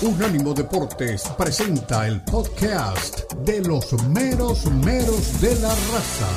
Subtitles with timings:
[0.00, 6.28] Unánimo Deportes presenta el podcast de los meros meros de la raza.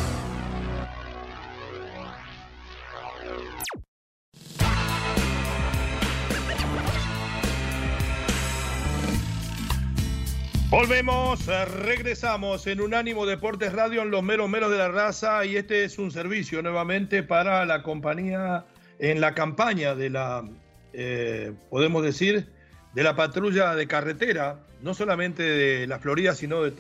[10.71, 15.57] Volvemos, eh, regresamos en Unánimo Deportes Radio en los meros meros de la raza y
[15.57, 18.65] este es un servicio nuevamente para la compañía
[18.97, 20.49] en la campaña de la,
[20.93, 22.49] eh, podemos decir,
[22.93, 26.71] de la patrulla de carretera, no solamente de la Florida, sino de,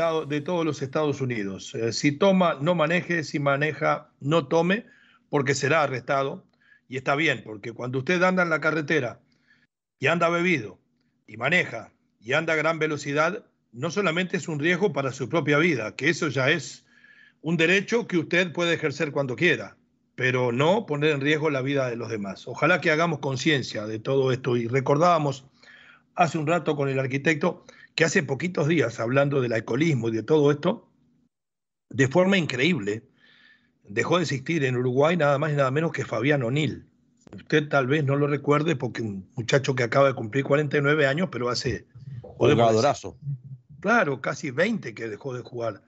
[0.41, 1.73] todos los Estados Unidos.
[1.75, 4.85] Eh, si toma, no maneje, si maneja, no tome,
[5.29, 6.45] porque será arrestado.
[6.89, 9.21] Y está bien, porque cuando usted anda en la carretera
[9.99, 10.79] y anda bebido
[11.25, 15.57] y maneja y anda a gran velocidad, no solamente es un riesgo para su propia
[15.57, 16.85] vida, que eso ya es
[17.41, 19.77] un derecho que usted puede ejercer cuando quiera,
[20.15, 22.45] pero no poner en riesgo la vida de los demás.
[22.47, 25.45] Ojalá que hagamos conciencia de todo esto y recordábamos
[26.15, 27.65] hace un rato con el arquitecto
[27.95, 30.89] que hace poquitos días, hablando del alcoholismo y de todo esto,
[31.89, 33.03] de forma increíble,
[33.83, 36.85] dejó de existir en Uruguay nada más y nada menos que Fabián O'Neill.
[37.35, 41.29] Usted tal vez no lo recuerde porque un muchacho que acaba de cumplir 49 años,
[41.31, 41.85] pero hace...
[42.21, 43.17] Jugadorazo.
[43.79, 45.81] Claro, casi 20 que dejó de jugar.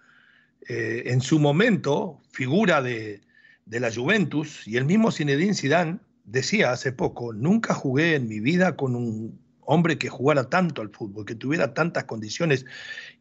[0.67, 3.21] Eh, en su momento, figura de,
[3.65, 8.39] de, la Juventus, y el mismo Zinedine Zidane decía hace poco, nunca jugué en mi
[8.39, 12.65] vida con un hombre que jugara tanto al fútbol, que tuviera tantas condiciones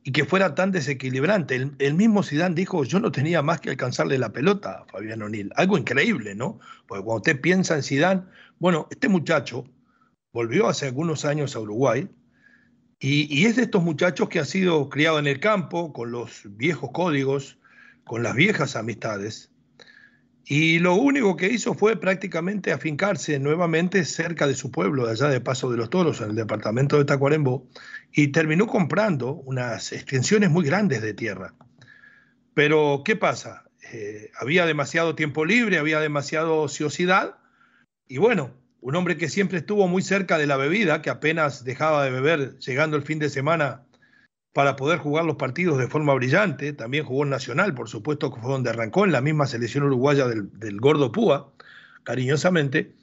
[0.03, 1.71] y que fuera tan desequilibrante.
[1.79, 5.53] El, mismo Zidane dijo, yo no tenía más que alcanzarle la pelota a Fabián O'Neill.
[5.57, 6.59] Algo increíble, ¿no?
[6.87, 8.23] Porque cuando usted piensa en Zidane,
[8.59, 9.65] bueno, este muchacho
[10.33, 12.09] volvió hace algunos años a Uruguay
[12.99, 16.43] y, y es de estos muchachos que ha sido criado en el campo, con los
[16.57, 17.59] viejos códigos,
[18.05, 19.52] con las viejas amistades,
[20.45, 25.29] y lo único que hizo fue prácticamente afincarse nuevamente cerca de su pueblo, de allá
[25.29, 27.69] de Paso de los Toros, en el departamento de Tacuarembó,
[28.13, 31.55] y terminó comprando unas extensiones muy grandes de tierra.
[32.55, 33.65] Pero, ¿qué pasa?
[33.93, 37.39] Eh, había demasiado tiempo libre, había demasiada ociosidad,
[38.09, 42.05] y bueno, un hombre que siempre estuvo muy cerca de la bebida, que apenas dejaba
[42.05, 43.85] de beber llegando el fin de semana
[44.53, 46.73] para poder jugar los partidos de forma brillante.
[46.73, 50.27] También jugó en Nacional, por supuesto, que fue donde arrancó, en la misma selección uruguaya
[50.27, 51.53] del, Gordo Púa,
[52.05, 52.95] cariñosamente,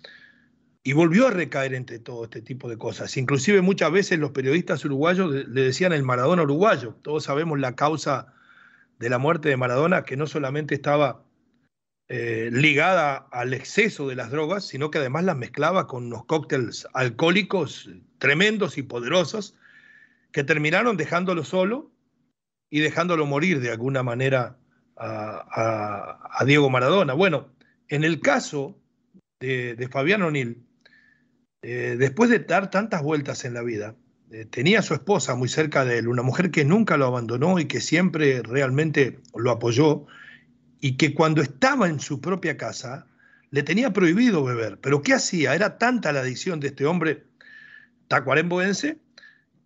[0.83, 3.17] y volvió a recaer entre todo este tipo de cosas.
[3.17, 6.95] Inclusive muchas veces los periodistas uruguayos le decían el Maradona uruguayo.
[7.01, 8.33] Todos sabemos la causa
[8.99, 11.23] de la muerte de Maradona, que no solamente estaba
[12.07, 16.87] eh, ligada al exceso de las drogas, sino que además las mezclaba con unos cócteles
[16.93, 19.55] alcohólicos tremendos y poderosos
[20.31, 21.91] que terminaron dejándolo solo
[22.69, 24.57] y dejándolo morir de alguna manera
[24.95, 27.13] a, Diego Maradona.
[27.13, 27.49] Bueno,
[27.87, 28.77] en el caso
[29.39, 30.63] de, Fabián O'Neill,
[31.61, 33.95] eh, después de dar tantas vueltas en la vida,
[34.31, 37.59] eh, tenía a su esposa muy cerca de él, una mujer que nunca lo abandonó
[37.59, 40.05] y que siempre realmente lo apoyó,
[40.81, 43.07] y que cuando estaba en su propia casa
[43.51, 44.79] le tenía prohibido beber.
[44.79, 45.55] Pero ¿qué hacía?
[45.55, 47.25] Era tanta la adicción de este hombre
[48.07, 48.99] tacuaremboense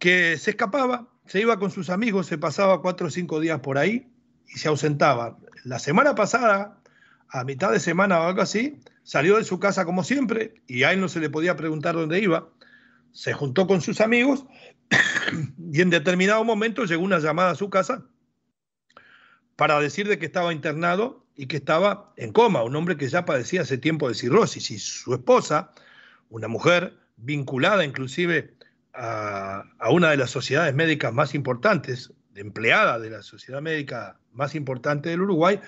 [0.04, 3.78] que se escapaba, se iba con sus amigos, se pasaba cuatro o cinco días por
[3.78, 4.12] ahí
[4.54, 5.38] y se ausentaba.
[5.64, 6.78] La semana pasada,
[7.30, 10.92] a mitad de semana o algo así, salió de su casa como siempre y a
[10.92, 12.50] él no se le podía preguntar dónde iba.
[13.14, 14.46] Se juntó con sus amigos
[15.72, 18.04] y en determinado momento llegó una llamada a su casa
[19.56, 23.24] para decir de que estaba internado y que estaba en coma, un hombre que ya
[23.24, 25.72] padecía hace tiempo de cirrosis y su esposa,
[26.30, 28.58] una mujer vinculada inclusive
[28.94, 35.10] a, una de las sociedades médicas más importantes, empleada de la sociedad médica más importante
[35.10, 35.60] del Uruguay,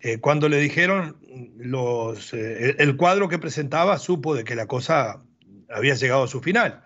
[0.00, 1.16] eh, cuando le dijeron
[1.58, 5.22] los, eh, el cuadro que presentaba, supo de que la cosa
[5.68, 6.82] había llegado a su final.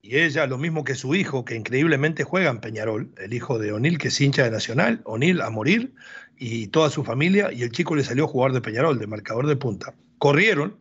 [0.00, 3.72] Y ella, lo mismo que su hijo, que increíblemente juega en Peñarol, el hijo de
[3.72, 5.92] O'Neill, que es hincha de Nacional, O'Neill a morir,
[6.38, 9.46] y toda su familia, y el chico le salió a jugar de Peñarol, de marcador
[9.46, 9.94] de punta.
[10.18, 10.76] Corrieron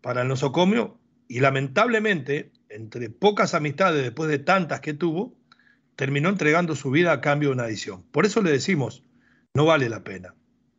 [0.00, 0.98] para el nosocomio
[1.28, 5.34] y lamentablemente entre pocas amistades después de tantas que tuvo,
[5.96, 8.04] terminó entregando su vida a cambio de una adición.
[8.10, 9.04] Por eso le decimos,
[9.52, 10.34] no vale la pena.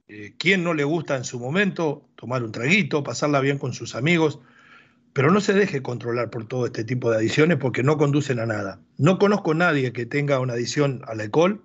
[0.08, 3.94] Eh, ¿Quién no le gusta en su momento tomar un traguito, pasarla bien con sus
[3.94, 4.40] amigos?
[5.14, 8.46] Pero no se deje controlar por todo este tipo de adiciones porque no conducen a
[8.46, 8.80] nada.
[8.98, 11.64] No conozco a nadie que tenga una adición al alcohol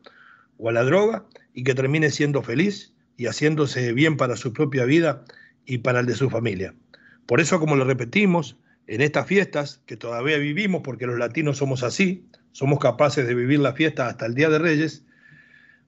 [0.59, 1.25] o a la droga
[1.55, 5.25] y que termine siendo feliz y haciéndose bien para su propia vida
[5.65, 6.75] y para el de su familia.
[7.27, 8.57] Por eso, como lo repetimos,
[8.87, 13.59] en estas fiestas que todavía vivimos, porque los latinos somos así, somos capaces de vivir
[13.61, 15.05] la fiesta hasta el Día de Reyes,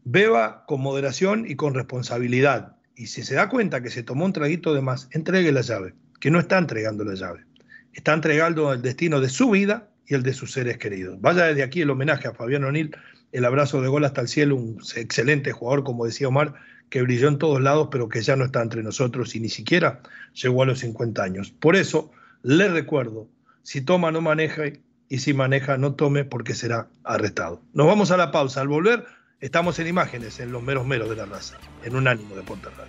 [0.05, 2.77] beba con moderación y con responsabilidad.
[2.97, 5.95] Y si se da cuenta que se tomó un traguito de más, entregue la llave,
[6.21, 7.45] que no está entregando la llave.
[7.93, 11.21] Está entregando el destino de su vida y el de sus seres queridos.
[11.21, 12.97] Vaya desde aquí el homenaje a Fabián O'Neill,
[13.33, 16.55] el abrazo de gol hasta el cielo, un excelente jugador, como decía Omar,
[16.91, 20.01] que brilló en todos lados, pero que ya no está entre nosotros y ni siquiera
[20.35, 21.51] llegó a los 50 años.
[21.51, 22.11] Por eso,
[22.43, 23.29] le recuerdo,
[23.63, 27.63] si toma no maneje y si maneja no tome porque será arrestado.
[27.73, 28.61] Nos vamos a la pausa.
[28.61, 29.07] Al volver,
[29.41, 32.89] estamos en imágenes, en los meros meros de la raza, en un ánimo de Ponterrada.